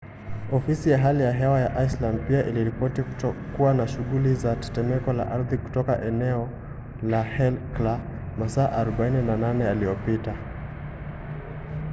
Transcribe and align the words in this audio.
ofisi 0.51 0.89
ya 0.89 0.97
hali 0.97 1.23
ya 1.23 1.31
hewa 1.33 1.59
ya 1.59 1.85
iceland 1.85 2.27
pia 2.27 2.43
iliripoti 2.47 3.03
kutokuwa 3.03 3.73
na 3.73 3.87
shughuli 3.87 4.35
za 4.35 4.55
tetemeko 4.55 5.13
la 5.13 5.31
ardhi 5.31 5.57
katika 5.57 6.01
eneo 6.05 6.49
la 7.03 7.23
hekla 7.23 7.99
masaa 8.39 8.83
48 8.83 9.61
yaliyopita 9.63 10.35